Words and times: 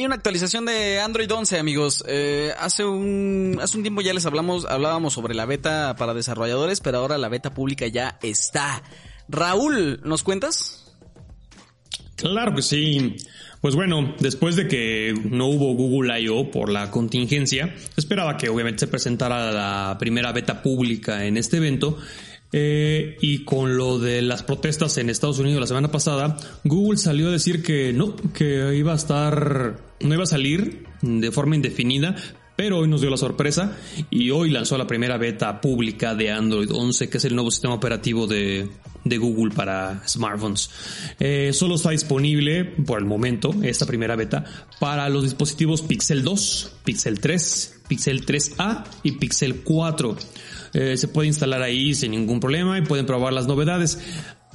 hay 0.00 0.06
una 0.06 0.14
actualización 0.14 0.64
de 0.64 0.98
Android 0.98 1.30
11, 1.30 1.58
amigos. 1.58 2.02
Eh, 2.08 2.54
hace 2.58 2.84
un 2.86 3.58
hace 3.60 3.76
un 3.76 3.82
tiempo 3.82 4.00
ya 4.00 4.14
les 4.14 4.24
hablamos 4.24 4.64
hablábamos 4.64 5.12
sobre 5.12 5.34
la 5.34 5.44
beta 5.44 5.94
para 5.96 6.14
desarrolladores, 6.14 6.80
pero 6.80 6.98
ahora 6.98 7.18
la 7.18 7.28
beta 7.28 7.52
pública 7.52 7.86
ya 7.86 8.18
está. 8.22 8.82
Raúl, 9.28 10.00
¿nos 10.02 10.22
cuentas? 10.22 10.96
Claro 12.16 12.54
que 12.54 12.62
sí. 12.62 13.16
Pues 13.60 13.74
bueno, 13.74 14.14
después 14.20 14.56
de 14.56 14.68
que 14.68 15.12
no 15.24 15.48
hubo 15.48 15.74
Google 15.74 16.18
I.O. 16.18 16.50
por 16.50 16.70
la 16.70 16.90
contingencia, 16.90 17.74
esperaba 17.94 18.38
que 18.38 18.48
obviamente 18.48 18.80
se 18.80 18.86
presentara 18.86 19.52
la 19.52 19.98
primera 19.98 20.32
beta 20.32 20.62
pública 20.62 21.26
en 21.26 21.36
este 21.36 21.58
evento. 21.58 21.98
Eh, 22.52 23.16
y 23.20 23.44
con 23.44 23.76
lo 23.76 23.98
de 24.00 24.22
las 24.22 24.42
protestas 24.42 24.98
en 24.98 25.08
Estados 25.08 25.38
Unidos 25.38 25.60
la 25.60 25.66
semana 25.66 25.90
pasada, 25.90 26.36
Google 26.64 26.98
salió 26.98 27.28
a 27.28 27.32
decir 27.32 27.62
que 27.62 27.92
no, 27.92 28.16
que 28.16 28.74
iba 28.76 28.92
a 28.92 28.96
estar, 28.96 29.78
no 30.00 30.14
iba 30.14 30.24
a 30.24 30.26
salir 30.26 30.84
de 31.02 31.30
forma 31.30 31.54
indefinida, 31.56 32.16
pero 32.60 32.80
hoy 32.80 32.88
nos 32.88 33.00
dio 33.00 33.08
la 33.08 33.16
sorpresa 33.16 33.74
y 34.10 34.30
hoy 34.32 34.50
lanzó 34.50 34.76
la 34.76 34.86
primera 34.86 35.16
beta 35.16 35.62
pública 35.62 36.14
de 36.14 36.30
Android 36.30 36.70
11, 36.70 37.08
que 37.08 37.16
es 37.16 37.24
el 37.24 37.34
nuevo 37.34 37.50
sistema 37.50 37.72
operativo 37.72 38.26
de, 38.26 38.68
Google 39.04 39.54
para 39.54 40.06
smartphones. 40.06 40.70
Eh, 41.18 41.52
solo 41.54 41.76
está 41.76 41.88
disponible 41.88 42.64
por 42.66 42.98
el 42.98 43.06
momento, 43.06 43.54
esta 43.62 43.86
primera 43.86 44.14
beta, 44.14 44.44
para 44.78 45.08
los 45.08 45.22
dispositivos 45.22 45.80
Pixel 45.80 46.22
2, 46.22 46.72
Pixel 46.84 47.18
3, 47.18 47.80
Pixel 47.88 48.26
3A 48.26 48.84
y 49.04 49.12
Pixel 49.12 49.62
4. 49.62 50.16
Eh, 50.72 50.96
se 50.96 51.08
puede 51.08 51.28
instalar 51.28 51.62
ahí 51.62 51.94
sin 51.94 52.12
ningún 52.12 52.40
problema 52.40 52.78
y 52.78 52.82
pueden 52.82 53.06
probar 53.06 53.32
las 53.32 53.46
novedades. 53.46 53.98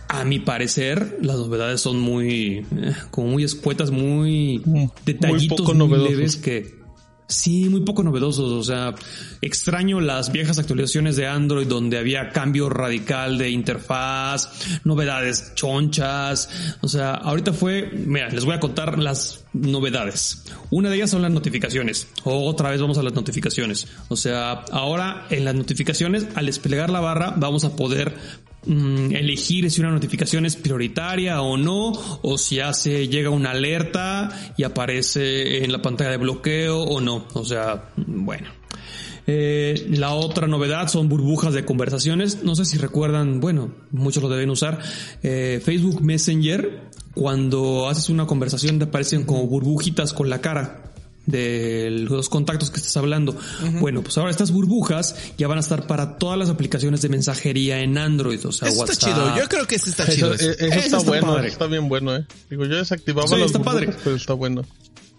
A 0.08 0.24
mi 0.24 0.40
parecer, 0.40 1.18
las 1.22 1.38
novedades 1.38 1.82
son 1.82 2.00
muy, 2.00 2.66
eh, 2.78 2.94
como 3.12 3.28
muy 3.30 3.44
escuetas, 3.44 3.91
muy 3.91 4.62
detallitos, 5.04 5.74
muy, 5.74 5.98
leves 5.98 6.36
que 6.36 6.85
Sí, 7.28 7.70
muy 7.70 7.82
poco 7.82 8.04
novedosos. 8.04 8.52
O 8.52 8.64
sea, 8.64 8.94
extraño 9.41 9.99
las 9.99 10.32
viejas 10.32 10.60
actualizaciones 10.60 11.16
de 11.16 11.26
Android 11.26 11.68
donde 11.68 11.98
había 11.98 12.30
cambio 12.30 12.70
radical 12.70 13.38
de 13.38 13.49
interfaz, 13.49 14.82
novedades 14.84 15.54
chonchas. 15.55 16.77
O 16.82 16.88
sea, 16.88 17.16
ahorita 17.16 17.54
fue, 17.54 17.90
mira, 17.91 18.30
les 18.30 18.46
voy 18.46 18.54
a 18.54 18.60
contar 18.60 18.99
las 18.99 19.44
novedades. 19.54 20.44
Una 20.70 20.90
de 20.90 20.98
ellas 20.98 21.10
son 21.10 21.24
las 21.24 21.32
notificaciones. 21.32 22.08
Otra 22.24 22.70
vez 22.70 22.80
vamos 22.80 22.98
a 22.99 23.04
las 23.04 23.14
notificaciones. 23.14 23.88
O 24.10 24.16
sea, 24.16 24.52
ahora 24.71 25.26
en 25.32 25.46
las 25.46 25.55
notificaciones, 25.55 26.27
al 26.36 26.46
desplegar 26.46 26.92
la 26.92 26.99
barra, 26.99 27.34
vamos 27.36 27.64
a 27.66 27.76
poder 27.76 28.16
Mm, 28.66 29.16
elegir 29.16 29.70
si 29.70 29.82
una 29.82 29.91
notificación 29.91 30.46
es 30.46 30.55
prioritaria 30.55 31.41
o 31.41 31.58
no, 31.58 31.91
o 32.21 32.38
si 32.38 32.60
hace, 32.60 33.08
llega 33.08 33.30
una 33.30 33.52
alerta 33.52 34.30
y 34.58 34.63
aparece 34.63 35.63
en 35.63 35.71
la 35.71 35.82
pantalla 35.82 36.12
de 36.12 36.18
bloqueo 36.18 36.82
o 36.82 37.02
no. 37.02 37.26
O 37.34 37.46
sea, 37.46 37.91
bueno. 37.96 38.49
Eh, 39.27 39.88
la 39.90 40.13
otra 40.13 40.46
novedad 40.46 40.88
son 40.88 41.10
burbujas 41.10 41.54
de 41.54 41.66
conversaciones. 41.66 42.43
No 42.43 42.55
sé 42.55 42.66
si 42.66 42.77
recuerdan, 42.77 43.40
bueno, 43.40 43.71
muchos 43.91 44.21
lo 44.21 44.30
deben 44.30 44.49
usar. 44.49 44.80
Eh, 45.24 45.62
Facebook 45.63 46.02
Messenger, 46.02 46.90
cuando 47.13 47.90
haces 47.90 48.10
una 48.10 48.27
conversación 48.27 48.77
te 48.77 48.86
aparecen 48.86 49.24
como 49.24 49.48
burbujitas 49.48 50.13
con 50.13 50.30
la 50.30 50.41
cara 50.41 50.95
de 51.26 51.90
los 51.91 52.29
contactos 52.29 52.70
que 52.70 52.77
estás 52.77 52.95
hablando. 52.98 53.35
Bueno, 53.79 54.01
pues 54.01 54.18
ahora 54.18 54.31
estas 54.31 54.51
burbujas 54.51 55.15
ya 55.37 55.48
van 55.48 55.57
a 55.57 55.62
estar 55.62 55.87
para 55.87 56.18
todas 56.18 56.37
las 56.37 56.49
aplicaciones 56.49 57.01
de 57.01 57.09
mensajería 57.09 57.79
en 57.81 57.98
Android, 57.98 58.45
o 58.45 58.51
sea, 58.51 58.70
eso 58.70 58.85
Está 58.85 59.07
chido, 59.07 59.37
yo 59.37 59.48
creo 59.48 59.65
que 59.68 59.76
eso 59.76 59.90
está 59.90 60.07
chido. 60.07 60.34
Eso, 60.34 60.51
está, 60.51 60.99
bueno, 60.99 61.40
está 61.40 61.68
bien 61.68 61.90
bueno, 61.90 62.15
eh. 62.15 62.26
Digo, 62.49 62.65
yo 62.65 62.77
desactivaba 62.77 63.27
sí, 63.27 63.35
las 63.35 63.48
está 63.48 63.59
burbujas, 63.59 63.85
padre. 63.85 63.99
pero 64.03 64.16
está 64.16 64.34
bueno. 64.34 64.63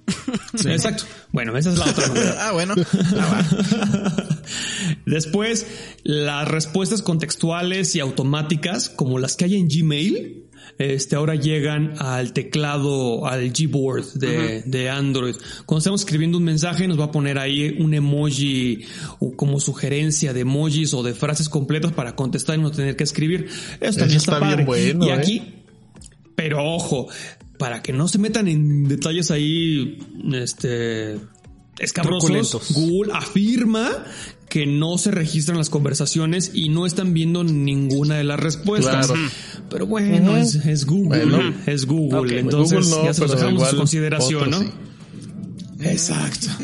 Sí. 0.55 0.71
Exacto. 0.71 1.05
Bueno, 1.33 1.57
esa 1.59 1.71
es 1.71 1.79
la 1.79 1.87
otra 1.87 2.07
novedad. 2.09 2.37
ah, 2.41 2.53
bueno. 2.53 2.75
Ah, 3.19 4.15
Después, 5.07 5.67
las 6.03 6.49
respuestas 6.49 7.03
contextuales 7.03 7.95
y 7.95 8.01
automáticas, 8.01 8.89
como 8.89 9.19
las 9.19 9.37
que 9.37 9.45
hay 9.45 9.57
en 9.57 9.69
Gmail, 9.69 10.46
este, 10.79 11.17
ahora 11.17 11.35
llegan 11.35 11.95
al 11.99 12.33
teclado, 12.33 13.27
al 13.27 13.51
Gboard 13.51 14.15
de, 14.15 14.63
de 14.63 14.91
Android. 14.91 15.37
Cuando 15.65 15.79
estamos 15.79 16.01
escribiendo 16.03 16.39
un 16.39 16.45
mensaje, 16.45 16.87
nos 16.87 16.99
va 16.99 17.05
a 17.05 17.13
poner 17.13 17.39
ahí 17.39 17.77
un 17.79 17.95
emoji 17.95 18.85
o 19.19 19.37
como 19.37 19.61
sugerencia 19.61 20.33
de 20.33 20.41
emojis 20.41 20.95
o 20.95 21.03
de 21.03 21.15
frases 21.15 21.49
completas 21.49 21.93
para 21.93 22.15
contestar 22.15 22.59
y 22.59 22.63
no 22.63 22.71
tener 22.71 22.97
que 22.97 23.05
escribir. 23.05 23.49
Esto 23.81 24.01
también 24.01 24.19
está, 24.19 24.39
Bien 24.39 24.67
bueno, 24.67 25.07
y 25.07 25.11
aquí, 25.11 25.37
¿eh? 25.39 25.65
pero 26.35 26.63
ojo, 26.63 27.09
para 27.59 27.83
que 27.83 27.93
no 27.93 28.09
se 28.09 28.19
metan 28.19 28.49
en 28.49 28.85
detalles 28.85 29.31
ahí, 29.31 29.99
este, 30.35 31.17
escabrosos, 31.79 32.73
Google 32.73 33.13
afirma 33.15 34.05
que 34.57 34.65
no 34.65 34.97
se 34.97 35.11
registran 35.11 35.59
las 35.59 35.69
conversaciones 35.69 36.51
y 36.55 36.71
no 36.71 36.87
están 36.87 37.13
viendo 37.13 37.45
ninguna 37.45 38.15
de 38.15 38.25
las 38.25 38.41
respuestas. 38.41 39.13
Pero 39.69 39.87
bueno, 39.87 40.35
es, 40.35 40.87
Google, 40.87 41.53
es 41.67 41.85
Google, 41.85 42.39
entonces 42.39 42.89
ya 43.05 43.13
se 43.13 43.21
los 43.21 43.33
dejamos 43.33 43.65
a 43.65 43.71
su 43.73 43.77
consideración, 43.77 44.49
¿no? 44.49 44.65
Exacto. 45.81 46.49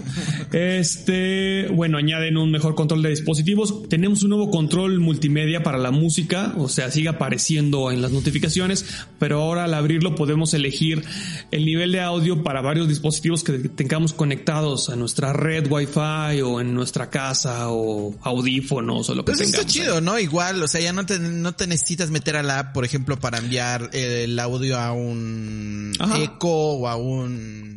Este, 0.53 1.69
bueno, 1.69 1.97
añaden 1.97 2.37
un 2.37 2.51
mejor 2.51 2.75
control 2.75 3.03
de 3.03 3.09
dispositivos. 3.09 3.89
Tenemos 3.89 4.23
un 4.23 4.31
nuevo 4.31 4.51
control 4.51 5.01
multimedia 5.01 5.63
para 5.63 5.79
la 5.79 5.91
música, 5.91 6.53
o 6.59 6.69
sea, 6.69 6.91
sigue 6.91 7.09
apareciendo 7.09 7.91
en 7.91 8.03
las 8.03 8.13
notificaciones, 8.13 8.85
pero 9.19 9.41
ahora 9.41 9.65
al 9.65 9.73
abrirlo 9.73 10.15
podemos 10.15 10.53
elegir 10.53 11.05
el 11.51 11.65
nivel 11.65 11.93
de 11.93 12.01
audio 12.01 12.43
para 12.43 12.61
varios 12.61 12.87
dispositivos 12.87 13.45
que 13.45 13.53
tengamos 13.71 14.13
conectados 14.13 14.91
a 14.91 14.97
nuestra 14.97 15.33
red 15.33 15.71
Wi-Fi 15.71 16.43
o 16.43 16.61
en 16.61 16.75
nuestra 16.75 17.09
casa 17.09 17.71
o 17.71 18.15
audífonos 18.21 19.09
o 19.09 19.15
lo 19.15 19.25
que 19.25 19.33
pues 19.33 19.39
tengamos. 19.39 19.61
Está 19.61 19.73
chido, 19.73 20.01
¿no? 20.03 20.19
Igual, 20.19 20.63
o 20.63 20.69
sea, 20.69 20.83
ya 20.83 20.93
no 20.93 21.07
te, 21.07 21.19
no 21.19 21.53
te 21.55 21.67
necesitas 21.67 22.11
meter 22.11 22.37
a 22.37 22.43
la 22.43 22.59
app, 22.59 22.75
por 22.75 22.85
ejemplo, 22.85 23.19
para 23.19 23.39
enviar 23.39 23.89
el 23.95 24.39
audio 24.39 24.79
a 24.79 24.93
un 24.93 25.93
eco 26.19 26.73
o 26.75 26.89
a 26.89 26.97
un 26.97 27.72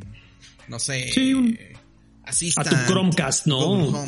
no 0.68 0.80
sé. 0.80 1.10
A 2.58 2.64
tu 2.64 2.76
Chromecast, 2.88 3.48
¿no? 3.48 4.06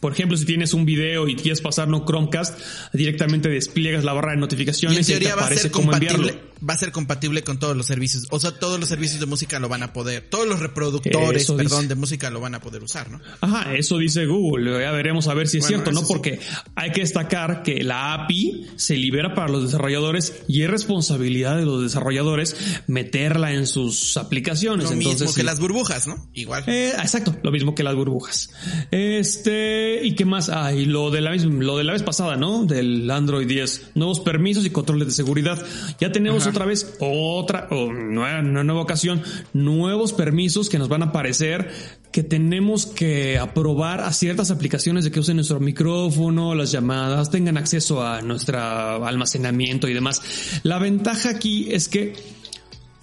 por 0.00 0.12
ejemplo, 0.12 0.36
si 0.36 0.44
tienes 0.44 0.74
un 0.74 0.84
video 0.84 1.28
y 1.28 1.36
quieres 1.36 1.60
pasar 1.60 1.88
no 1.88 2.04
Chromecast, 2.04 2.58
directamente 2.92 3.48
despliegas 3.48 4.04
la 4.04 4.12
barra 4.12 4.32
de 4.32 4.38
notificaciones 4.38 5.08
y, 5.08 5.12
en 5.12 5.18
teoría 5.18 5.36
va 5.36 5.46
a 5.46 5.54
ser 5.54 5.70
compatible, 5.70 6.40
Va 6.66 6.72
a 6.72 6.78
ser 6.78 6.90
compatible 6.90 7.44
con 7.44 7.58
todos 7.58 7.76
los 7.76 7.84
servicios. 7.84 8.24
O 8.30 8.40
sea, 8.40 8.52
todos 8.52 8.80
los 8.80 8.88
servicios 8.88 9.20
de 9.20 9.26
música 9.26 9.60
lo 9.60 9.68
van 9.68 9.82
a 9.82 9.92
poder, 9.92 10.26
todos 10.30 10.48
los 10.48 10.58
reproductores, 10.60 11.50
perdón, 11.50 11.86
de 11.86 11.94
música 11.96 12.30
lo 12.30 12.40
van 12.40 12.54
a 12.54 12.60
poder 12.60 12.82
usar, 12.82 13.10
¿no? 13.10 13.20
Ajá, 13.42 13.74
eso 13.74 13.98
dice 13.98 14.24
Google. 14.24 14.80
Ya 14.80 14.90
veremos 14.92 15.28
a 15.28 15.34
ver 15.34 15.48
si 15.48 15.58
es 15.58 15.66
cierto, 15.66 15.92
¿no? 15.92 16.02
Porque 16.06 16.40
hay 16.74 16.92
que 16.92 17.02
destacar 17.02 17.62
que 17.62 17.84
la 17.84 18.14
API 18.14 18.68
se 18.76 18.96
libera 18.96 19.34
para 19.34 19.48
los 19.48 19.64
desarrolladores 19.64 20.34
y 20.48 20.62
es 20.62 20.70
responsabilidad 20.70 21.58
de 21.58 21.66
los 21.66 21.82
desarrolladores 21.82 22.56
meterla 22.86 23.52
en 23.52 23.66
sus 23.66 24.16
aplicaciones. 24.16 24.86
Lo 24.86 24.92
Entonces, 24.92 25.20
mismo 25.20 25.34
que 25.34 25.42
las 25.42 25.60
burbujas, 25.60 26.06
¿no? 26.06 26.26
Igual. 26.32 26.64
Eh, 26.68 26.94
Exacto, 27.16 27.40
lo 27.42 27.50
mismo 27.50 27.74
que 27.74 27.82
las 27.82 27.94
burbujas. 27.94 28.50
Este, 28.90 30.00
¿y 30.04 30.14
qué 30.14 30.26
más? 30.26 30.50
Ah, 30.50 30.74
y 30.74 30.84
lo 30.84 31.10
de 31.10 31.22
la 31.22 31.34
lo 31.34 31.78
de 31.78 31.84
la 31.84 31.94
vez 31.94 32.02
pasada, 32.02 32.36
¿no? 32.36 32.66
Del 32.66 33.10
Android 33.10 33.46
10. 33.46 33.92
Nuevos 33.94 34.20
permisos 34.20 34.66
y 34.66 34.70
controles 34.70 35.08
de 35.08 35.14
seguridad. 35.14 35.58
Ya 35.98 36.12
tenemos 36.12 36.46
otra 36.46 36.66
vez 36.66 36.94
otra, 37.00 37.68
una, 37.70 38.42
nueva 38.42 38.82
ocasión, 38.82 39.22
nuevos 39.54 40.12
permisos 40.12 40.68
que 40.68 40.78
nos 40.78 40.88
van 40.88 41.02
a 41.04 41.06
aparecer 41.06 41.70
que 42.12 42.22
tenemos 42.22 42.84
que 42.84 43.38
aprobar 43.38 44.00
a 44.02 44.12
ciertas 44.12 44.50
aplicaciones 44.50 45.04
de 45.04 45.10
que 45.10 45.20
usen 45.20 45.36
nuestro 45.36 45.58
micrófono, 45.58 46.54
las 46.54 46.70
llamadas, 46.70 47.30
tengan 47.30 47.56
acceso 47.56 48.02
a 48.02 48.20
nuestro 48.20 48.58
almacenamiento 48.58 49.88
y 49.88 49.94
demás. 49.94 50.60
La 50.64 50.78
ventaja 50.78 51.30
aquí 51.30 51.68
es 51.70 51.88
que 51.88 52.14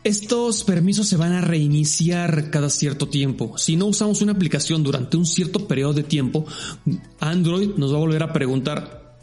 estos 0.03 0.63
permisos 0.63 1.07
se 1.07 1.17
van 1.17 1.33
a 1.33 1.41
reiniciar 1.41 2.49
cada 2.49 2.69
cierto 2.69 3.07
tiempo. 3.07 3.57
Si 3.57 3.75
no 3.75 3.85
usamos 3.85 4.21
una 4.21 4.33
aplicación 4.33 4.83
durante 4.83 5.17
un 5.17 5.25
cierto 5.25 5.67
periodo 5.67 5.93
de 5.93 6.03
tiempo, 6.03 6.45
Android 7.19 7.71
nos 7.77 7.93
va 7.93 7.97
a 7.97 8.01
volver 8.01 8.23
a 8.23 8.33
preguntar, 8.33 9.17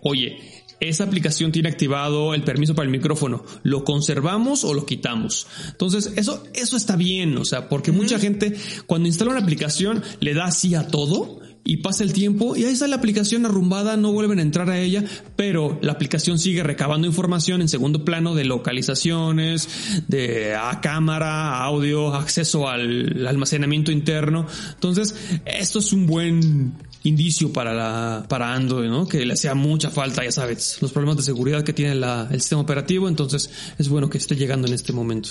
oye, 0.00 0.38
esa 0.80 1.04
aplicación 1.04 1.52
tiene 1.52 1.68
activado 1.68 2.34
el 2.34 2.42
permiso 2.42 2.74
para 2.74 2.86
el 2.86 2.92
micrófono. 2.92 3.44
¿Lo 3.62 3.84
conservamos 3.84 4.64
o 4.64 4.74
lo 4.74 4.84
quitamos? 4.84 5.46
Entonces, 5.68 6.12
eso, 6.16 6.42
eso 6.54 6.76
está 6.76 6.96
bien, 6.96 7.36
o 7.36 7.44
sea, 7.44 7.68
porque 7.68 7.92
mucha 7.92 8.18
gente 8.18 8.54
cuando 8.86 9.08
instala 9.08 9.32
una 9.32 9.40
aplicación 9.40 10.02
le 10.20 10.34
da 10.34 10.46
así 10.46 10.74
a 10.74 10.88
todo 10.88 11.41
y 11.64 11.78
pasa 11.78 12.02
el 12.02 12.12
tiempo 12.12 12.56
y 12.56 12.64
ahí 12.64 12.72
está 12.72 12.88
la 12.88 12.96
aplicación 12.96 13.46
arrumbada, 13.46 13.96
no 13.96 14.12
vuelven 14.12 14.40
a 14.40 14.42
entrar 14.42 14.68
a 14.70 14.78
ella, 14.78 15.04
pero 15.36 15.78
la 15.80 15.92
aplicación 15.92 16.38
sigue 16.38 16.62
recabando 16.62 17.06
información 17.06 17.60
en 17.60 17.68
segundo 17.68 18.04
plano 18.04 18.34
de 18.34 18.44
localizaciones, 18.44 19.68
de 20.08 20.54
a 20.54 20.80
cámara, 20.80 21.62
audio, 21.62 22.14
acceso 22.14 22.68
al 22.68 23.26
almacenamiento 23.26 23.92
interno. 23.92 24.46
Entonces, 24.74 25.14
esto 25.44 25.78
es 25.78 25.92
un 25.92 26.06
buen 26.06 26.72
indicio 27.04 27.52
para 27.52 27.72
la 27.72 28.26
para 28.28 28.52
Android, 28.52 28.88
¿no? 28.88 29.06
Que 29.06 29.24
le 29.24 29.34
hacía 29.34 29.54
mucha 29.54 29.90
falta, 29.90 30.24
ya 30.24 30.32
sabes, 30.32 30.78
los 30.80 30.92
problemas 30.92 31.16
de 31.16 31.22
seguridad 31.22 31.62
que 31.62 31.72
tiene 31.72 31.92
el 31.92 32.40
sistema 32.40 32.62
operativo, 32.62 33.08
entonces 33.08 33.50
es 33.78 33.88
bueno 33.88 34.10
que 34.10 34.18
esté 34.18 34.34
llegando 34.34 34.66
en 34.66 34.74
este 34.74 34.92
momento. 34.92 35.30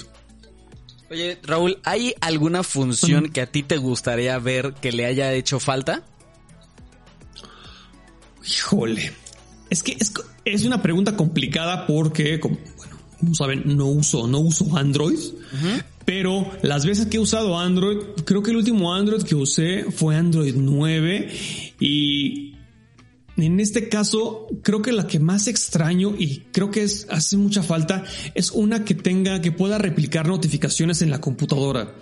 Oye, 1.09 1.37
Raúl, 1.43 1.77
¿hay 1.83 2.13
alguna 2.21 2.63
función 2.63 3.29
que 3.29 3.41
a 3.41 3.45
ti 3.45 3.63
te 3.63 3.75
gustaría 3.75 4.39
ver 4.39 4.73
que 4.75 4.93
le 4.93 5.05
haya 5.05 5.33
hecho 5.33 5.59
falta? 5.59 6.03
Híjole. 8.45 9.11
Es 9.69 9.83
que 9.83 9.97
es, 10.45 10.65
una 10.65 10.81
pregunta 10.81 11.15
complicada 11.15 11.87
porque, 11.87 12.39
como, 12.39 12.57
bueno, 12.77 12.97
como 13.19 13.35
saben, 13.35 13.63
no 13.65 13.87
uso, 13.87 14.27
no 14.27 14.39
uso 14.39 14.75
Android. 14.75 15.17
Pero 16.05 16.51
las 16.61 16.85
veces 16.85 17.05
que 17.07 17.17
he 17.17 17.19
usado 17.19 17.57
Android, 17.57 17.97
creo 18.25 18.41
que 18.43 18.51
el 18.51 18.57
último 18.57 18.93
Android 18.93 19.21
que 19.21 19.35
usé 19.35 19.85
fue 19.91 20.15
Android 20.15 20.55
9 20.57 21.31
y 21.79 22.55
en 23.37 23.59
este 23.59 23.89
caso, 23.89 24.47
creo 24.61 24.81
que 24.81 24.91
la 24.91 25.07
que 25.07 25.19
más 25.19 25.47
extraño 25.47 26.15
y 26.17 26.43
creo 26.51 26.69
que 26.69 26.83
es, 26.83 27.07
hace 27.09 27.37
mucha 27.37 27.63
falta 27.63 28.03
es 28.35 28.51
una 28.51 28.83
que 28.83 28.93
tenga, 28.93 29.41
que 29.41 29.51
pueda 29.51 29.77
replicar 29.77 30.27
notificaciones 30.27 31.01
en 31.01 31.09
la 31.09 31.21
computadora. 31.21 31.95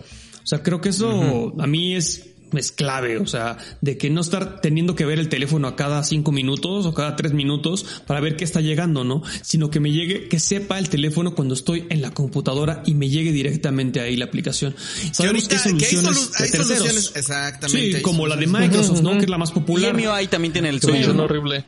O 0.44 0.48
sea, 0.48 0.64
creo 0.64 0.82
que 0.82 0.90
eso 0.90 1.54
a 1.60 1.68
mí 1.68 1.96
es 1.96 2.30
es 2.54 2.72
clave, 2.72 3.18
o 3.18 3.28
sea, 3.28 3.58
de 3.82 3.98
que 3.98 4.10
no 4.10 4.22
estar 4.22 4.62
teniendo 4.62 4.96
que 4.96 5.06
ver 5.06 5.20
el 5.20 5.30
teléfono 5.30 5.68
a 5.68 5.76
cada 5.76 6.04
cinco 6.04 6.32
minutos 6.32 6.86
o 6.86 6.94
cada 6.94 7.16
tres 7.16 7.34
minutos 7.34 7.86
para 8.08 8.20
ver 8.20 8.36
qué 8.36 8.44
está 8.44 8.62
llegando, 8.62 9.04
¿no? 9.04 9.22
Sino 9.42 9.70
que 9.70 9.80
me 9.80 9.92
llegue, 9.92 10.28
que 10.28 10.40
sepa 10.40 10.80
el 10.80 10.90
teléfono 10.90 11.36
cuando 11.36 11.54
estoy 11.54 11.86
en 11.90 12.02
la 12.02 12.12
computadora 12.12 12.84
y 12.86 12.96
me 12.96 13.10
llegue 13.10 13.32
directamente 13.32 14.00
ahí 14.00 14.16
la 14.16 14.26
aplicación. 14.26 14.76
Sabemos 15.12 15.48
que 15.48 15.56
hay 15.56 15.62
soluciones 15.62 16.32
de 16.32 16.50
terceros. 16.50 17.12
exactamente. 17.16 17.98
Sí, 17.98 18.02
como 18.02 18.28
la 18.28 18.36
de 18.36 18.48
Microsoft, 18.48 19.02
¿no? 19.02 19.12
Que 19.18 19.26
es 19.26 19.30
la 19.30 19.38
más 19.38 19.52
popular. 19.52 19.98
EMUI 19.98 20.28
también 20.28 20.54
tiene 20.54 20.70
el 20.70 20.82
suyo. 20.82 21.16
horrible. 21.22 21.66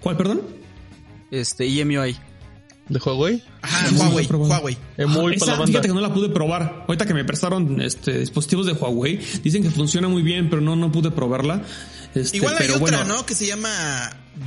¿Cuál, 0.00 0.16
perdón? 0.16 0.42
Este, 1.30 1.66
EMUI. 1.66 2.16
¿De 2.88 2.98
Huawei? 2.98 3.42
Ajá, 3.62 3.88
Huawei. 3.96 4.26
Huawei. 4.26 4.78
muy 5.08 5.34
Esa, 5.34 5.56
fíjate 5.66 5.88
que 5.88 5.94
no 5.94 6.00
la 6.00 6.12
pude 6.12 6.28
probar. 6.28 6.84
Ahorita 6.86 7.06
que 7.06 7.14
me 7.14 7.24
prestaron 7.24 7.80
este 7.80 8.18
dispositivos 8.18 8.66
de 8.66 8.72
Huawei, 8.72 9.18
dicen 9.42 9.62
que 9.62 9.70
funciona 9.70 10.08
muy 10.08 10.22
bien, 10.22 10.50
pero 10.50 10.60
no, 10.60 10.76
no 10.76 10.92
pude 10.92 11.10
probarla. 11.10 11.62
Este, 12.14 12.36
Igual 12.36 12.52
hay 12.52 12.58
pero 12.58 12.74
otra, 12.74 12.98
bueno, 12.98 13.04
¿no? 13.16 13.26
Que 13.26 13.34
se 13.34 13.46
llama 13.46 13.70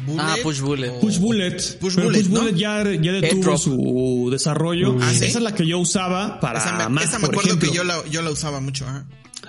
Bullet. 0.06 0.22
Ah, 0.22 0.36
Push 0.44 0.62
Bullet. 0.62 1.00
Push 1.00 1.18
Bullet. 1.18 1.80
Push 1.80 1.96
Bullet, 1.96 2.20
Push 2.20 2.28
Bullet 2.30 2.56
ya, 2.56 2.84
ya 2.84 3.12
detuvo 3.12 3.58
su 3.58 4.30
desarrollo. 4.32 4.98
Ah, 5.02 5.12
Esa 5.12 5.26
es 5.26 5.42
la 5.42 5.54
que 5.54 5.66
yo 5.66 5.80
usaba 5.80 6.40
para 6.40 6.60
esa 6.60 6.90
me, 6.90 7.04
esa 7.04 7.20
me 7.20 7.28
acuerdo 7.28 7.58
que 7.60 7.72
yo 7.72 7.84
la, 7.84 8.06
yo 8.10 8.22
la 8.22 8.30
usaba 8.30 8.60
mucho. 8.62 8.86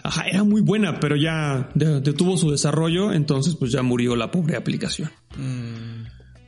Ajá, 0.03 0.23
era 0.27 0.45
muy 0.45 0.63
buena, 0.63 1.01
pero 1.01 1.17
ya 1.17 1.69
detuvo 1.75 2.37
su 2.37 2.51
desarrollo, 2.51 3.13
entonces 3.13 3.55
pues 3.57 3.73
ya 3.73 3.83
murió 3.83 4.17
la 4.17 4.31
pobre 4.31 4.57
aplicación. 4.57 5.11
Mm. 5.37 5.88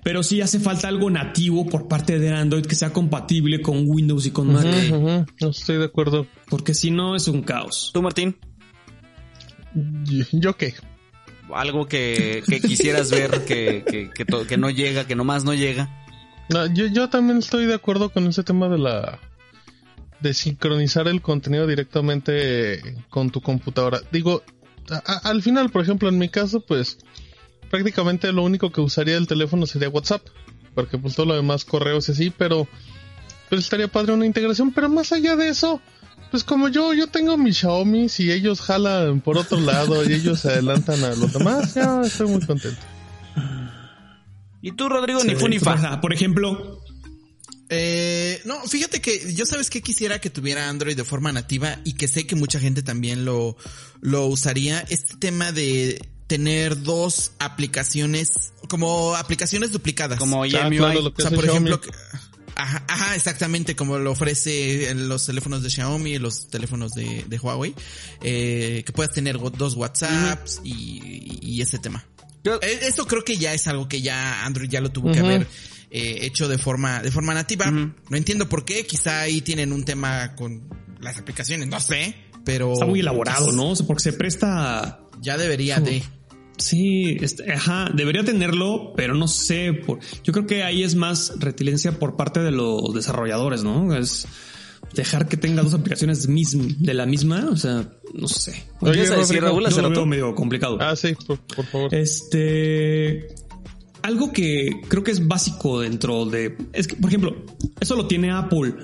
Pero 0.02 0.22
sí 0.22 0.40
hace 0.40 0.60
falta 0.60 0.88
algo 0.88 1.10
nativo 1.10 1.66
por 1.66 1.86
parte 1.86 2.18
de 2.18 2.32
Android 2.32 2.64
que 2.64 2.74
sea 2.74 2.92
compatible 2.92 3.60
con 3.60 3.84
Windows 3.86 4.26
y 4.26 4.30
con 4.30 4.52
Mac. 4.52 4.64
No 5.40 5.50
estoy 5.50 5.78
de 5.78 5.84
acuerdo. 5.84 6.26
Porque 6.48 6.74
si 6.74 6.90
no 6.90 7.16
es 7.16 7.28
un 7.28 7.42
caos. 7.42 7.90
¿Tú, 7.92 8.00
Martín? 8.00 8.36
¿Yo 10.32 10.56
qué? 10.56 10.74
Algo 11.52 11.86
que, 11.86 12.42
quisieras 12.66 13.10
ver 13.10 13.44
que, 13.44 13.84
que, 13.86 14.10
que, 14.46 14.56
no 14.56 14.70
llega, 14.70 15.06
que 15.06 15.16
nomás 15.16 15.44
no 15.44 15.52
llega. 15.52 15.90
No, 16.48 16.66
yo, 16.72 16.86
yo 16.86 17.08
también 17.08 17.38
estoy 17.38 17.66
de 17.66 17.74
acuerdo 17.74 18.10
con 18.10 18.26
ese 18.26 18.42
tema 18.42 18.68
de 18.68 18.78
la 18.78 19.20
de 20.20 20.34
sincronizar 20.34 21.08
el 21.08 21.22
contenido 21.22 21.66
directamente 21.66 22.96
con 23.08 23.30
tu 23.30 23.40
computadora. 23.40 24.00
Digo, 24.12 24.42
al 25.24 25.42
final, 25.42 25.70
por 25.70 25.82
ejemplo, 25.82 26.08
en 26.08 26.18
mi 26.18 26.28
caso, 26.28 26.60
pues 26.60 26.98
prácticamente 27.70 28.32
lo 28.32 28.42
único 28.42 28.70
que 28.70 28.80
usaría 28.80 29.16
el 29.16 29.26
teléfono 29.26 29.66
sería 29.66 29.88
WhatsApp, 29.88 30.22
porque 30.74 30.98
pues 30.98 31.14
todo 31.14 31.26
lo 31.26 31.34
demás 31.34 31.64
correos 31.64 32.08
y 32.08 32.12
así, 32.12 32.30
pero 32.30 32.68
pues 33.48 33.62
estaría 33.62 33.88
padre 33.88 34.12
una 34.12 34.26
integración, 34.26 34.72
pero 34.72 34.88
más 34.88 35.12
allá 35.12 35.36
de 35.36 35.48
eso, 35.48 35.80
pues 36.30 36.44
como 36.44 36.68
yo, 36.68 36.92
yo 36.92 37.06
tengo 37.06 37.36
mis 37.36 37.58
Xiaomi, 37.58 38.08
si 38.08 38.30
ellos 38.30 38.60
jalan 38.60 39.20
por 39.20 39.38
otro 39.38 39.58
lado 39.60 40.08
y 40.08 40.12
ellos 40.12 40.40
se 40.40 40.48
adelantan 40.48 41.02
a 41.04 41.14
los 41.14 41.32
demás, 41.32 41.74
ya 41.74 42.02
estoy 42.02 42.28
muy 42.28 42.40
contento. 42.40 42.80
¿Y 44.62 44.72
tú, 44.72 44.88
Rodrigo, 44.88 45.24
ni 45.24 45.36
fu 45.36 45.48
ni 45.48 45.58
fa? 45.58 46.00
Por 46.02 46.12
ejemplo, 46.12 46.82
eh, 47.70 48.42
no, 48.44 48.60
fíjate 48.66 49.00
que 49.00 49.32
yo 49.32 49.46
sabes 49.46 49.70
que 49.70 49.80
quisiera 49.80 50.20
que 50.20 50.28
tuviera 50.28 50.68
Android 50.68 50.96
de 50.96 51.04
forma 51.04 51.32
nativa 51.32 51.78
y 51.84 51.94
que 51.94 52.08
sé 52.08 52.26
que 52.26 52.36
mucha 52.36 52.60
gente 52.60 52.82
también 52.82 53.24
lo, 53.24 53.56
lo 54.00 54.26
usaría. 54.26 54.80
Este 54.90 55.16
tema 55.16 55.50
de 55.52 56.02
tener 56.30 56.80
dos 56.84 57.32
aplicaciones, 57.40 58.52
como 58.68 59.16
aplicaciones 59.16 59.72
duplicadas. 59.72 60.16
Como 60.16 60.44
EMUI. 60.44 60.78
o 60.78 61.12
sea, 61.18 61.30
por 61.32 61.44
ejemplo, 61.44 61.80
ajá, 62.54 63.16
exactamente 63.16 63.74
como 63.74 63.98
lo 63.98 64.12
ofrece 64.12 64.94
los 64.94 65.26
teléfonos 65.26 65.64
de 65.64 65.70
Xiaomi 65.70 66.12
y 66.12 66.18
los 66.20 66.46
teléfonos 66.46 66.92
de, 66.92 67.40
Huawei, 67.42 67.74
eh, 68.22 68.84
que 68.86 68.92
puedas 68.92 69.12
tener 69.12 69.40
dos 69.40 69.74
WhatsApps 69.74 70.60
y, 70.62 71.60
ese 71.60 71.80
tema. 71.80 72.06
Eh, 72.44 72.78
eso 72.82 73.08
creo 73.08 73.24
que 73.24 73.36
ya 73.36 73.52
es 73.52 73.66
algo 73.66 73.88
que 73.88 74.00
ya 74.00 74.46
Android 74.46 74.70
ya 74.70 74.80
lo 74.80 74.92
tuvo 74.92 75.10
que 75.10 75.18
haber 75.18 75.48
eh, 75.90 76.18
hecho 76.22 76.46
de 76.46 76.58
forma, 76.58 77.02
de 77.02 77.10
forma 77.10 77.34
nativa. 77.34 77.72
No 77.72 77.92
entiendo 78.12 78.48
por 78.48 78.64
qué, 78.64 78.86
quizá 78.86 79.22
ahí 79.22 79.40
tienen 79.40 79.72
un 79.72 79.84
tema 79.84 80.36
con 80.36 80.62
las 81.00 81.18
aplicaciones, 81.18 81.66
no 81.66 81.80
sé, 81.80 82.14
pero... 82.44 82.72
Está 82.74 82.86
muy 82.86 83.00
elaborado, 83.00 83.50
¿no? 83.50 83.74
Porque 83.84 84.04
se 84.04 84.12
presta... 84.12 85.00
Ya 85.20 85.36
debería 85.36 85.80
de... 85.80 86.04
Sí, 86.60 87.16
este, 87.20 87.50
ajá, 87.50 87.90
debería 87.94 88.22
tenerlo, 88.22 88.92
pero 88.94 89.14
no 89.14 89.28
sé. 89.28 89.72
Por, 89.72 89.98
yo 90.22 90.32
creo 90.32 90.46
que 90.46 90.62
ahí 90.62 90.82
es 90.82 90.94
más 90.94 91.32
retiligencia 91.38 91.98
por 91.98 92.16
parte 92.16 92.40
de 92.40 92.50
los 92.50 92.92
desarrolladores, 92.94 93.64
¿no? 93.64 93.96
Es 93.96 94.28
dejar 94.94 95.26
que 95.26 95.38
tenga 95.38 95.62
dos 95.62 95.72
aplicaciones 95.72 96.26
de 96.26 96.94
la 96.94 97.06
misma, 97.06 97.48
o 97.50 97.56
sea, 97.56 97.88
no 98.12 98.28
sé. 98.28 98.62
Oye, 98.80 99.08
decir, 99.08 99.42
Raúl, 99.42 99.66
yo 99.70 99.82
lo 99.82 99.90
veo 99.90 100.06
medio 100.06 100.34
complicado. 100.34 100.76
Ah, 100.80 100.94
sí, 100.96 101.14
por, 101.26 101.38
favor. 101.66 101.94
Este, 101.94 103.28
algo 104.02 104.30
que 104.30 104.82
creo 104.88 105.02
que 105.02 105.12
es 105.12 105.26
básico 105.26 105.80
dentro 105.80 106.26
de, 106.26 106.58
es 106.74 106.86
que, 106.86 106.96
por 106.96 107.08
ejemplo, 107.08 107.36
eso 107.80 107.96
lo 107.96 108.06
tiene 108.06 108.32
Apple 108.32 108.74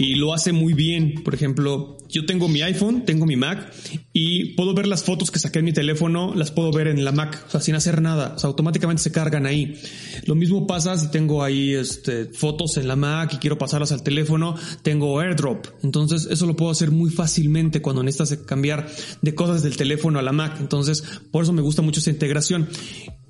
y 0.00 0.14
lo 0.14 0.32
hace 0.32 0.52
muy 0.52 0.72
bien. 0.72 1.22
Por 1.22 1.34
ejemplo, 1.34 1.98
yo 2.08 2.24
tengo 2.24 2.48
mi 2.48 2.62
iPhone, 2.62 3.04
tengo 3.04 3.26
mi 3.26 3.36
Mac 3.36 3.70
y 4.14 4.54
puedo 4.54 4.72
ver 4.72 4.86
las 4.86 5.04
fotos 5.04 5.30
que 5.30 5.38
saqué 5.38 5.58
en 5.58 5.66
mi 5.66 5.72
teléfono, 5.74 6.34
las 6.34 6.50
puedo 6.50 6.72
ver 6.72 6.88
en 6.88 7.04
la 7.04 7.12
Mac, 7.12 7.44
o 7.46 7.50
sea, 7.50 7.60
sin 7.60 7.74
hacer 7.74 8.00
nada, 8.00 8.32
o 8.34 8.38
sea, 8.38 8.48
automáticamente 8.48 9.02
se 9.02 9.12
cargan 9.12 9.44
ahí. 9.44 9.78
Lo 10.24 10.34
mismo 10.34 10.66
pasa 10.66 10.96
si 10.96 11.10
tengo 11.10 11.44
ahí 11.44 11.74
este, 11.74 12.24
fotos 12.24 12.78
en 12.78 12.88
la 12.88 12.96
Mac 12.96 13.34
y 13.34 13.36
quiero 13.36 13.58
pasarlas 13.58 13.92
al 13.92 14.02
teléfono, 14.02 14.54
tengo 14.82 15.20
AirDrop. 15.20 15.66
Entonces, 15.82 16.26
eso 16.30 16.46
lo 16.46 16.56
puedo 16.56 16.70
hacer 16.70 16.90
muy 16.90 17.10
fácilmente 17.10 17.82
cuando 17.82 18.02
necesitas 18.02 18.38
cambiar 18.46 18.88
de 19.20 19.34
cosas 19.34 19.62
del 19.62 19.76
teléfono 19.76 20.18
a 20.18 20.22
la 20.22 20.32
Mac. 20.32 20.56
Entonces, 20.60 21.04
por 21.30 21.42
eso 21.42 21.52
me 21.52 21.60
gusta 21.60 21.82
mucho 21.82 22.00
esa 22.00 22.10
integración. 22.10 22.68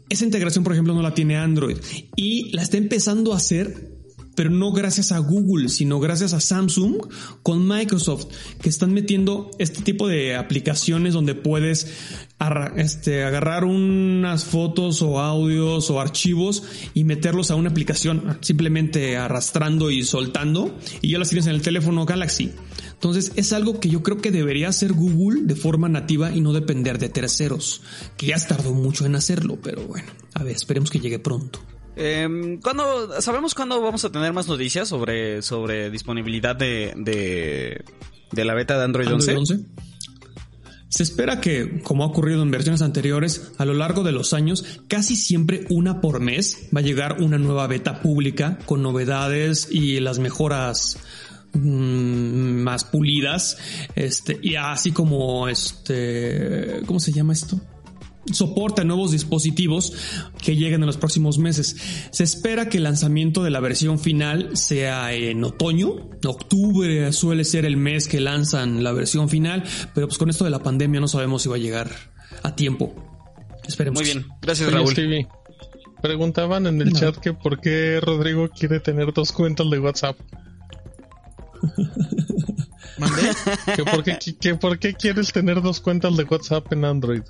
Esa 0.09 0.25
integración, 0.25 0.63
por 0.63 0.73
ejemplo, 0.73 0.95
no 0.95 1.03
la 1.03 1.15
tiene 1.15 1.37
Android 1.37 1.79
y 2.15 2.53
la 2.53 2.63
está 2.63 2.77
empezando 2.77 3.33
a 3.33 3.37
hacer 3.39 4.00
pero 4.41 4.49
no 4.49 4.73
gracias 4.73 5.13
a 5.13 5.19
Google, 5.19 5.69
sino 5.69 6.01
gracias 6.01 6.33
a 6.33 6.41
Samsung 6.41 6.97
con 7.43 7.69
Microsoft, 7.69 8.29
que 8.63 8.71
están 8.71 8.95
metiendo 8.95 9.51
este 9.59 9.83
tipo 9.83 10.09
de 10.09 10.35
aplicaciones 10.35 11.13
donde 11.13 11.35
puedes 11.35 11.93
este, 12.77 13.23
agarrar 13.23 13.67
unas 13.67 14.47
fotos 14.47 15.03
o 15.03 15.21
audios 15.21 15.91
o 15.91 16.01
archivos 16.01 16.63
y 16.95 17.05
meterlos 17.05 17.51
a 17.51 17.55
una 17.55 17.69
aplicación 17.69 18.39
simplemente 18.41 19.19
arrastrando 19.19 19.91
y 19.91 20.05
soltando 20.05 20.75
y 21.03 21.11
ya 21.11 21.19
las 21.19 21.29
tienes 21.29 21.47
en 21.47 21.57
el 21.57 21.61
teléfono 21.61 22.07
Galaxy. 22.07 22.51
Entonces 22.95 23.33
es 23.37 23.53
algo 23.53 23.79
que 23.79 23.91
yo 23.91 24.03
creo 24.03 24.23
que 24.23 24.31
debería 24.31 24.71
hacer 24.71 24.95
Google 24.95 25.43
de 25.43 25.55
forma 25.55 25.91
nativa 25.91 26.33
y 26.35 26.41
no 26.41 26.55
depender 26.55 26.99
de 26.99 27.11
terceros, 27.11 27.83
que 28.17 28.29
ya 28.29 28.39
tardó 28.39 28.73
mucho 28.73 29.05
en 29.05 29.17
hacerlo, 29.17 29.59
pero 29.63 29.87
bueno, 29.87 30.09
a 30.33 30.45
ver, 30.45 30.57
esperemos 30.57 30.91
que 30.91 30.99
llegue 30.99 31.19
pronto. 31.19 31.61
Eh, 31.97 32.59
¿cuándo, 32.63 33.21
¿Sabemos 33.21 33.55
cuándo 33.55 33.81
vamos 33.81 34.05
a 34.05 34.13
tener 34.13 34.33
más 34.33 34.49
noticias 34.49 34.89
sobre, 34.89 35.43
sobre 35.43 35.91
disponibilidad 35.91 36.57
de, 36.57 36.95
de, 36.97 38.45
la 38.45 38.55
beta 38.55 38.79
de 38.79 38.85
Android, 38.85 39.13
11? 39.13 39.61
Se 40.91 41.05
espera 41.05 41.41
que, 41.41 41.83
como 41.83 42.03
ha 42.03 42.09
ocurrido 42.09 42.43
en 42.43 42.51
versiones 42.51 42.83
anteriores, 42.83 43.53
a 43.59 43.65
lo 43.65 43.75
largo 43.75 44.03
de 44.03 44.11
los 44.11 44.33
años, 44.33 44.81
casi 44.89 45.15
siempre 45.15 45.65
una 45.71 46.01
por 46.01 46.19
mes 46.19 46.69
va 46.75 46.81
a 46.81 46.83
llegar 46.83 47.23
una 47.23 47.39
nueva 47.39 47.69
beta 47.69 48.03
pública 48.03 48.59
con 48.67 48.83
novedades 48.83 49.69
y 49.71 50.01
las 50.01 50.19
mejoras 50.19 50.99
mm, 51.53 52.63
más 52.63 52.85
pulidas, 52.85 53.59
este, 53.95 54.41
y 54.43 54.57
así 54.57 54.91
como 54.91 55.47
este, 55.47 56.83
¿cómo 56.87 56.99
se 56.99 57.13
llama 57.13 57.35
esto? 57.35 57.61
Soporta 58.33 58.85
nuevos 58.85 59.13
dispositivos 59.13 59.93
que 60.43 60.57
lleguen 60.57 60.81
en 60.83 60.87
los 60.87 60.97
próximos 60.97 61.39
meses. 61.39 61.77
Se 62.11 62.25
espera 62.25 62.69
que 62.69 62.79
el 62.79 62.85
lanzamiento 62.85 63.43
de 63.43 63.51
la 63.51 63.61
versión 63.61 63.99
final 63.99 64.57
sea 64.57 65.13
en 65.13 65.43
otoño. 65.45 66.11
Octubre 66.25 67.13
suele 67.13 67.45
ser 67.45 67.65
el 67.65 67.77
mes 67.77 68.09
que 68.09 68.21
lanzan 68.21 68.83
la 68.85 68.93
versión 68.93 69.29
final, 69.29 69.65
pero 69.95 70.07
pues 70.07 70.19
con 70.19 70.31
esto 70.31 70.45
de 70.45 70.51
la 70.51 70.63
pandemia 70.63 71.01
no 71.01 71.09
sabemos 71.09 71.43
si 71.43 71.49
va 71.49 71.57
a 71.57 71.59
llegar 71.59 71.91
a 72.43 72.55
tiempo. 72.55 72.95
Esperemos. 73.67 74.01
Muy 74.01 74.13
bien, 74.13 74.27
gracias 74.41 74.73
Raúl. 74.73 74.95
preguntaban 76.03 76.67
en 76.67 76.81
el 76.81 76.93
chat 76.93 77.17
que 77.17 77.33
por 77.33 77.61
qué 77.61 78.01
Rodrigo 78.01 78.49
quiere 78.49 78.81
tener 78.81 79.13
dos 79.13 79.33
cuentas 79.33 79.69
de 79.71 79.79
WhatsApp. 79.79 80.17
¿Mandé? 82.99 83.23
¿Que 83.77 83.85
por, 83.85 84.03
qué, 84.03 84.19
que 84.39 84.55
por 84.55 84.79
qué 84.79 84.95
quieres 84.95 85.33
tener 85.33 85.63
dos 85.63 85.81
cuentas 85.81 86.17
de 86.17 86.25
WhatsApp 86.25 86.73
en 86.73 86.85
Android? 86.85 87.23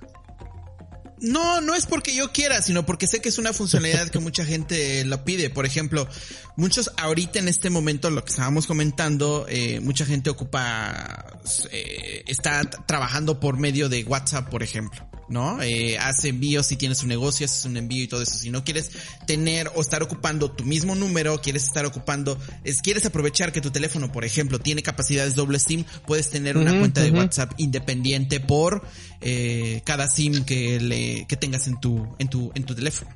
No, 1.21 1.61
no 1.61 1.75
es 1.75 1.87
porque 1.87 2.15
yo 2.15 2.33
quiera, 2.33 2.63
sino 2.63 2.87
porque 2.87 3.07
sé 3.07 3.21
que 3.21 3.29
es 3.29 3.39
una 3.39 3.53
funcionalidad 3.53 4.09
que 4.09 4.19
mucha 4.19 4.45
gente 4.45 5.05
lo 5.05 5.25
pide. 5.25 5.51
Por 5.51 5.67
ejemplo, 5.67 6.09
muchos 6.57 6.91
ahorita 6.97 7.39
en 7.39 7.49
este 7.49 7.69
momento, 7.69 8.11
lo 8.11 8.25
que 8.25 8.31
estábamos 8.31 8.67
comentando, 8.67 9.47
eh, 9.49 9.81
mucha 9.81 10.07
gente 10.07 10.31
ocupa, 10.31 11.41
eh, 11.71 12.25
está 12.27 12.63
trabajando 12.87 13.39
por 13.39 13.59
medio 13.59 13.89
de 13.89 14.05
WhatsApp, 14.05 14.49
por 14.49 14.63
ejemplo. 14.63 15.07
¿No? 15.31 15.63
Eh, 15.63 15.97
hace 15.99 16.29
envíos 16.29 16.67
si 16.67 16.77
tienes 16.77 17.03
un 17.03 17.09
negocio, 17.09 17.47
haces 17.47 17.65
un 17.65 17.77
envío 17.77 18.03
y 18.03 18.09
todo 18.09 18.21
eso. 18.21 18.37
Si 18.37 18.51
no 18.51 18.65
quieres 18.65 18.91
tener 19.27 19.71
o 19.75 19.81
estar 19.81 20.03
ocupando 20.03 20.51
tu 20.51 20.65
mismo 20.65 20.95
número, 20.95 21.41
quieres 21.41 21.65
estar 21.65 21.87
ocupando, 21.87 22.39
es, 22.65 22.83
quieres 22.83 23.07
aprovechar 23.07 23.53
que 23.53 23.61
tu 23.61 23.71
teléfono, 23.71 24.13
por 24.13 24.25
ejemplo, 24.25 24.59
tiene 24.59 24.83
capacidades 24.83 25.35
doble 25.35 25.59
SIM, 25.59 25.85
puedes 26.07 26.31
tener 26.31 26.57
una 26.57 26.79
cuenta 26.79 27.01
de 27.01 27.13
WhatsApp 27.13 27.53
independiente 27.59 28.41
por 28.41 28.83
eh, 29.21 29.81
cada 29.85 30.09
SIM 30.09 30.45
que 30.45 30.81
le 30.81 31.27
que 31.27 31.37
tengas 31.37 31.69
en 31.69 31.81
tu 31.81 32.17
en 32.19 32.29
tu 32.29 32.51
en 32.55 32.65
tu 32.65 32.75
teléfono. 32.75 33.15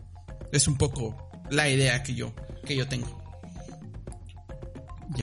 Es 0.53 0.69
un 0.69 0.77
poco 0.77 1.31
la 1.51 1.69
idea 1.69 2.03
que 2.03 2.15
yo 2.15 2.33
que 2.65 2.77
yo 2.77 2.87
tengo. 2.87 3.24